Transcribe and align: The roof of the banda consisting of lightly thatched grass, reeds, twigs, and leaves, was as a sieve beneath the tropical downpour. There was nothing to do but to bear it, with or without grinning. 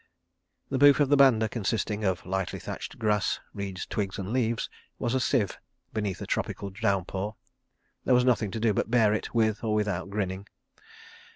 The 0.71 0.79
roof 0.79 0.99
of 0.99 1.09
the 1.09 1.15
banda 1.15 1.47
consisting 1.47 2.03
of 2.03 2.25
lightly 2.25 2.57
thatched 2.57 2.97
grass, 2.97 3.39
reeds, 3.53 3.85
twigs, 3.85 4.17
and 4.17 4.33
leaves, 4.33 4.67
was 4.97 5.13
as 5.13 5.21
a 5.21 5.25
sieve 5.27 5.59
beneath 5.93 6.17
the 6.17 6.25
tropical 6.25 6.71
downpour. 6.71 7.35
There 8.05 8.15
was 8.15 8.25
nothing 8.25 8.49
to 8.49 8.59
do 8.59 8.73
but 8.73 8.85
to 8.85 8.89
bear 8.89 9.13
it, 9.13 9.35
with 9.35 9.63
or 9.63 9.75
without 9.75 10.09
grinning. 10.09 10.47